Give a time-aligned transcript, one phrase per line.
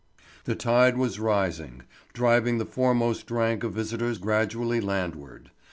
[0.45, 5.51] The tide was rising, driving the foremost rank of visitors gradually landward.